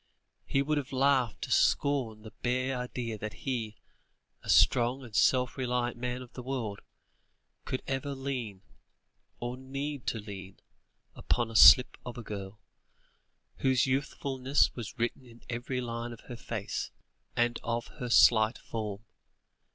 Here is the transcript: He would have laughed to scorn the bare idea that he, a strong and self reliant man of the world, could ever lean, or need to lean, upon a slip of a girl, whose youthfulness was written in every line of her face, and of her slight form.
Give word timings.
He 0.47 0.63
would 0.63 0.79
have 0.79 0.91
laughed 0.91 1.43
to 1.43 1.51
scorn 1.51 2.23
the 2.23 2.33
bare 2.41 2.75
idea 2.75 3.19
that 3.19 3.33
he, 3.45 3.75
a 4.41 4.49
strong 4.49 5.03
and 5.03 5.15
self 5.15 5.57
reliant 5.59 5.95
man 5.95 6.23
of 6.23 6.33
the 6.33 6.41
world, 6.41 6.79
could 7.65 7.83
ever 7.85 8.15
lean, 8.15 8.63
or 9.39 9.55
need 9.57 10.07
to 10.07 10.17
lean, 10.17 10.59
upon 11.13 11.51
a 11.51 11.55
slip 11.55 11.97
of 12.03 12.17
a 12.17 12.23
girl, 12.23 12.59
whose 13.57 13.85
youthfulness 13.85 14.73
was 14.75 14.97
written 14.97 15.27
in 15.27 15.43
every 15.51 15.79
line 15.81 16.13
of 16.13 16.21
her 16.21 16.35
face, 16.35 16.89
and 17.35 17.59
of 17.63 17.85
her 17.99 18.09
slight 18.09 18.57
form. 18.57 19.05